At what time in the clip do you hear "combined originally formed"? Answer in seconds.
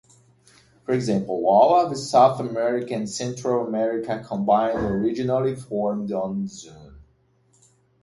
4.25-6.09